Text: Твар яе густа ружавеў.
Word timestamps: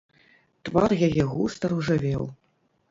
Твар 0.69 0.91
яе 1.09 1.23
густа 1.35 1.65
ружавеў. 1.77 2.23